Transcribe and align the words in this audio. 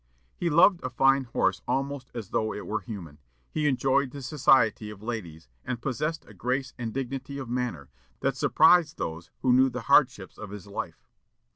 He 0.35 0.49
loved 0.49 0.81
a 0.81 0.89
fine 0.89 1.25
horse 1.25 1.61
almost 1.67 2.09
as 2.15 2.29
though 2.29 2.55
it 2.55 2.65
were 2.65 2.79
human; 2.79 3.19
he 3.51 3.67
enjoyed 3.67 4.09
the 4.09 4.23
society 4.23 4.89
of 4.89 5.03
ladies, 5.03 5.47
and 5.63 5.79
possessed 5.79 6.25
a 6.25 6.33
grace 6.33 6.73
and 6.75 6.91
dignity 6.91 7.37
of 7.37 7.51
manner 7.51 7.91
that 8.21 8.35
surprised 8.35 8.97
those 8.97 9.29
who 9.43 9.53
knew 9.53 9.69
the 9.69 9.81
hardships 9.81 10.39
of 10.39 10.49
his 10.49 10.65
life. 10.65 11.05